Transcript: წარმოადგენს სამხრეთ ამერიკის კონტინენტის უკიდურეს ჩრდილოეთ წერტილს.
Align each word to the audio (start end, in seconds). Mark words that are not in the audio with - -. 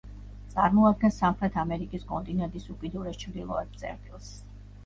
წარმოადგენს 0.53 1.19
სამხრეთ 1.23 1.59
ამერიკის 1.63 2.07
კონტინენტის 2.13 2.67
უკიდურეს 2.77 3.23
ჩრდილოეთ 3.25 3.79
წერტილს. 3.83 4.35